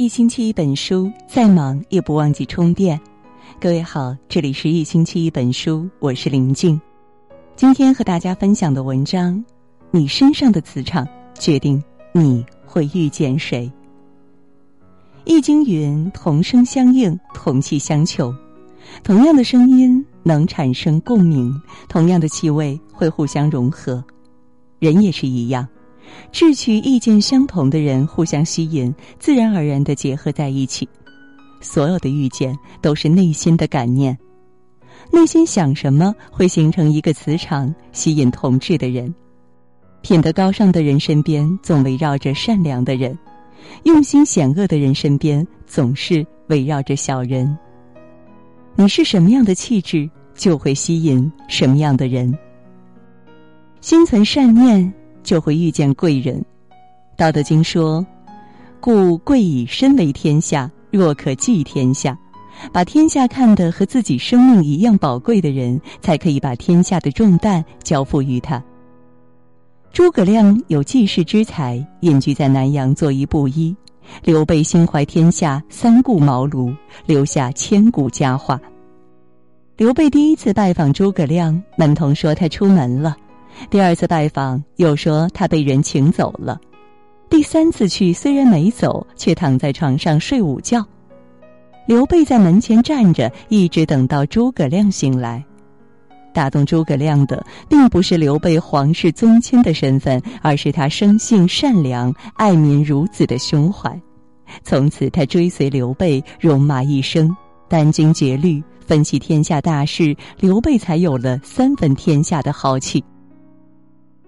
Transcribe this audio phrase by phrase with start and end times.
[0.00, 2.98] 一星期一本书，再忙也不忘记充电。
[3.60, 6.80] 各位好，这里是一星期一本书，我是林静。
[7.54, 9.44] 今天和大家分享的文章：
[9.90, 11.06] 你身上的磁场
[11.38, 11.84] 决定
[12.14, 13.70] 你会遇见谁。
[15.26, 18.34] 易经云：同声相应，同气相求。
[19.04, 21.54] 同样的声音能产生共鸣，
[21.90, 24.02] 同样的气味会互相融合。
[24.78, 25.68] 人也是一样。
[26.32, 30.88] 志趣意见相同的人互相吸引，自然而然的结合在一起。
[31.60, 34.16] 所有的遇见都是内心的感念，
[35.12, 39.14] 内心想什么会形成一个磁场，吸引同志的人。
[40.02, 43.18] 品德高尚的人身边总围绕着善良的人，
[43.82, 47.58] 用心险恶的人身边总是围绕着小人。
[48.76, 52.34] 你是什么样的气质，就会吸引什么样的人。
[53.82, 54.90] 心存善念。
[55.22, 56.36] 就会遇见贵人，
[57.16, 58.04] 《道德经》说
[58.80, 62.18] ：“故贵以身为天下，若可寄天下。”
[62.72, 68.62] 把天下看得和自己生命一样宝贵的人，才可以把天下的重担交付于他。
[69.94, 73.74] 诸葛亮有济世之才，隐居在南阳做一布衣；
[74.22, 76.76] 刘备心怀天下，三顾茅庐，
[77.06, 78.60] 留下千古佳话。
[79.78, 83.16] 刘备第一次拜访诸葛亮，门童说他出门了。
[83.68, 86.58] 第二次拜访，又说他被人请走了；
[87.28, 90.84] 第三次去，虽然没走，却躺在床上睡午觉。
[91.86, 95.44] 刘备在门前站着，一直等到诸葛亮醒来。
[96.32, 104.00] 打动诸葛亮的，并不是刘备皇室宗亲的身份，而是他生性善良、爱民如子的胸怀。
[104.62, 107.36] 从此，他追随刘备，戎马一生，
[107.68, 113.02] 殚精竭虑分析天下大事，刘备才有了三分天下的豪气。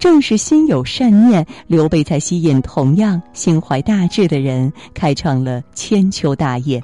[0.00, 6.82] 正是心有善念，刘备才吸引同样心怀大志的人，开创了千秋大业。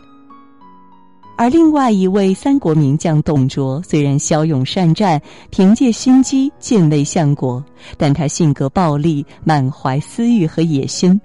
[1.38, 7.64] 而另外一位三国名将董卓，虽然骁勇善战，凭借心机进位相国，
[7.96, 11.18] 但他性格暴戾，满怀私欲和野心，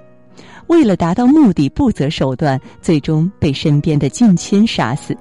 [0.68, 5.16] 为了达到目的不择手段，最终被身边的近亲杀死。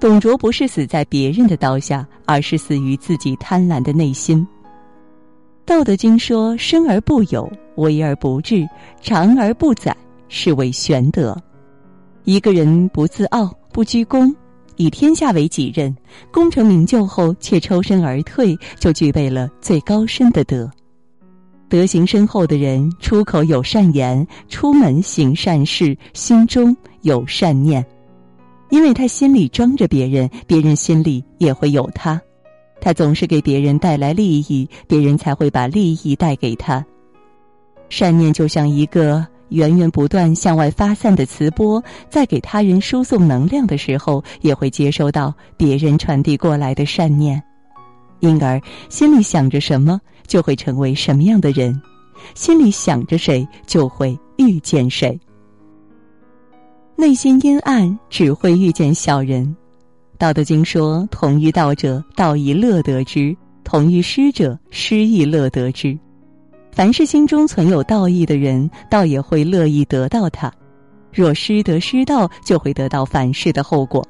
[0.00, 4.44] 董卓不是死在别人的刀下，而是死于自己贪婪的内心。
[5.64, 8.68] 道德经说：“生而不有，为而不治，
[9.00, 9.96] 长而不宰，
[10.28, 11.36] 是谓玄德。”
[12.24, 14.34] 一个人不自傲、不居功，
[14.76, 15.94] 以天下为己任，
[16.32, 20.70] 功成名就后却抽身而退，就具备了最高深的德。
[21.68, 27.84] 德行深厚的人，出口有善言，出门行善事，心中有善念，
[28.68, 32.20] 因为他心里装着别人，别人心里也会有他。
[32.82, 36.84] 他总是给别人带来利益，别人才会把利益带给他。
[37.88, 47.40] 善念就像一个源源不断向外发散的磁波，在给他人输送能量的时候，也会接收到别人传递过来的善念。
[48.18, 51.72] 因而，心里想着什么，就会成为什么样的人；
[52.34, 55.16] 心里想着谁，就会遇见谁。
[56.96, 59.56] 内心阴暗，只会遇见小人。
[60.22, 65.98] 道德经说：“同于道者，道亦乐得之；同于失者，失亦乐得之。”
[66.70, 70.48] 凡是心中存有道义的人，倒也会乐意得到他；
[71.12, 74.06] 若失得失道，就会得到反噬的后果。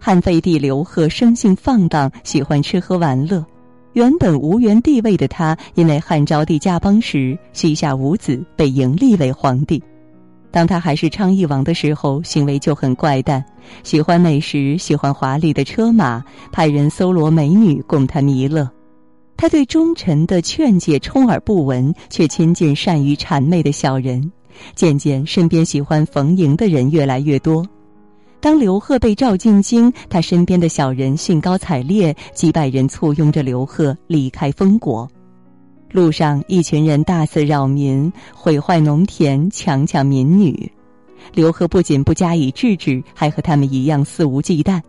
[0.00, 3.46] 汉废帝刘贺生性放荡，喜欢吃喝玩乐。
[3.92, 9.80] 原本无缘帝位的他，因为汉昭帝驾崩时膝下无子，被迎立为皇帝。
[10.54, 13.44] 当他还是昌邑王的时候，行为就很怪诞，
[13.82, 16.22] 喜欢美食，喜欢华丽的车马，
[16.52, 18.70] 派人搜罗美女供他弥勒。
[19.36, 24.30] 他对忠臣的劝诫充耳不闻，却亲近善于谄媚的小人。
[24.76, 27.66] 渐渐，身边喜欢逢迎的人越来越多。
[28.38, 35.10] 当刘贺被召进京，他身边的小人兴高采烈，几百人簇拥着刘贺离开封国。
[35.94, 40.68] 路上，一群人大肆扰民，毁坏农田，强抢民女。
[41.32, 44.82] 刘贺不仅不加以制止，还和他们一样肆无忌惮。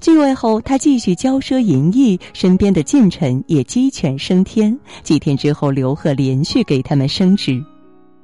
[0.00, 4.76] 继位后，他继续骄奢淫逸，身边的近臣也鸡犬升天。
[5.04, 7.64] 几天之后，刘贺连续给他们升职。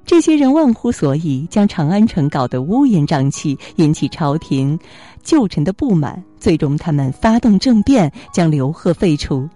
[0.04, 4.76] 这些人忘乎所以，将长安城搞得乌烟瘴气，引起朝廷
[5.22, 6.20] 旧臣的不满。
[6.40, 9.48] 最终，他们发动政变，将刘贺废除。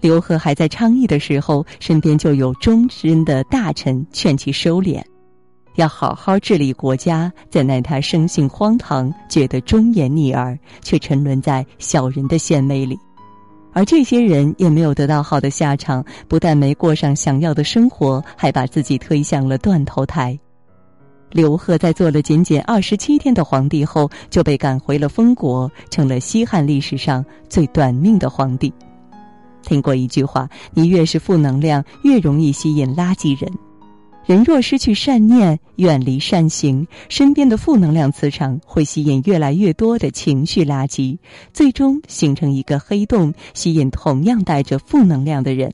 [0.00, 5.02] 刘贺还在昌邑的时候，身边就有忠贞的大臣劝其收敛，
[5.76, 7.32] 要好好治理国家。
[7.50, 12.98] 怎奈他生性荒唐，觉得忠言逆耳，却沉沦在小人的献媚里。
[13.72, 20.38] 而这些人也没有得到好的下场，不但没过上想要的生活，还把自己推向了断头台。
[21.30, 28.72] 刘贺在做了仅仅二十七天的皇帝后，就被赶回了封国，成了西汉历史上最短命的皇帝。
[29.66, 33.52] 听过一句话：你越是负能量，越容易吸引垃圾人。
[34.24, 41.18] 人若失去善念，远离善行，身边的负能量磁场会吸引越来越多的情绪垃圾，
[41.52, 45.72] 最终形成一个黑洞，吸引同样带着负能量的人。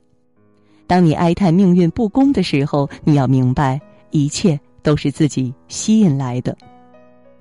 [0.85, 3.79] 当你哀叹命运不公的时候，你要明白，
[4.11, 6.55] 一切都是自己吸引来的。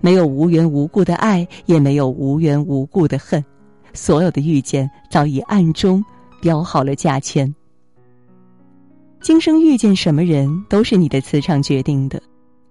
[0.00, 3.44] 没有无缘无故的爱，也没有无缘无故的恨。
[3.92, 6.02] 所有的遇见，早已暗中。
[6.42, 7.54] 标好了价钱。
[9.20, 12.20] 今生遇见什么人，都是你的磁场决定的。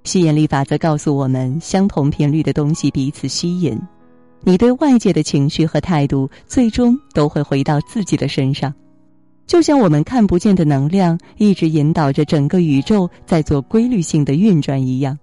[0.03, 3.79] 吸引力法则告诉我们，相同频率的东西彼此吸引。
[4.41, 8.73] 你对外界的情绪和态度，最终都会回到自己的身上。
[9.47, 15.17] 就像我们看不见的能量，一直引导着整个宇宙在做规律性的运转一样。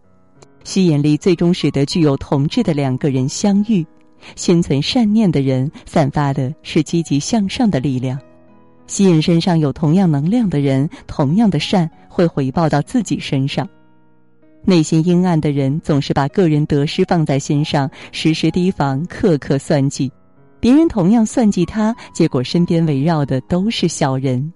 [0.64, 3.86] 吸引力最终使得具有同质的两个人相遇。
[4.36, 8.18] 心存善念的人，散发的是积极向上的力量。
[8.88, 13.68] 吸引身上有同样能量的人，同样的善会回报到自己身上。
[14.64, 20.10] 内心阴暗的人总是把个人得失放在心上，时时提防，刻刻算计。
[20.58, 24.52] 别人同样算计他，结果身边围绕的都是小人。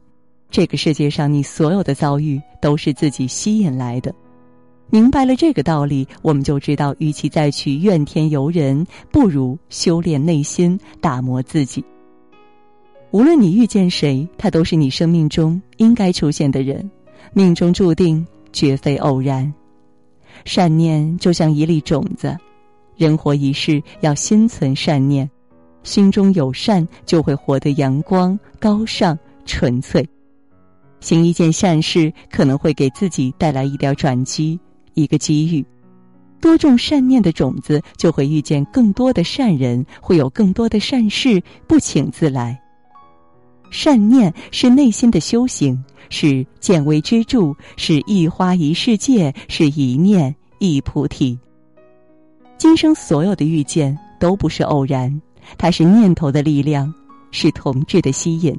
[0.51, 4.13] 这个世界上，你所有的遭遇都是自己吸引来的。
[4.91, 11.83] 明白了这个道理，我们就知道，与其再去怨天尤人，不如修炼内心，打磨自己。
[13.13, 16.91] 无论你遇见谁，他都是你生命中应该出现的人，
[17.35, 19.53] 命中注定，绝非偶然。
[20.47, 22.35] 善念就像一粒种子，
[22.97, 25.31] 人活一世要心存善念，
[25.83, 30.09] 心中有善，就会活得阳光、高尚、纯粹。
[31.01, 34.59] 行一件善事，可能会给自己带来一点转机，
[34.95, 35.63] 一个机遇。
[36.41, 42.59] 多种善念的种子，就会遇见更多的善人，会有更多的善事不请自来。
[43.73, 51.37] 善念是内心的修行，是见微知著，是一花一世界，是一念一菩提。
[52.59, 55.21] 今生所有的遇见都不是偶然，
[55.57, 56.93] 它是念头的力量，
[57.31, 58.57] 是同志的吸引。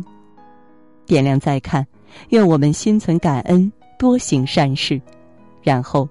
[1.06, 1.86] 点亮再看，
[2.30, 5.00] 愿我们心存感恩，多行善事，
[5.62, 6.10] 然后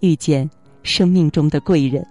[0.00, 0.48] 遇见
[0.82, 2.06] 生命中的贵人。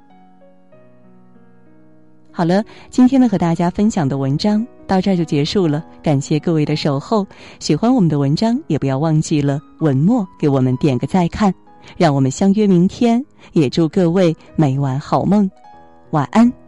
[2.33, 7.27] 好了，今天呢和大家分享的文章到这儿就结束了，感谢各位的守候。
[7.59, 11.53] 喜欢我们的文章，也不要忘记了文末给我们点个再看，
[11.97, 13.23] 让我们相约明天。
[13.53, 15.49] 也祝各位每晚好梦，
[16.11, 16.60] 晚安。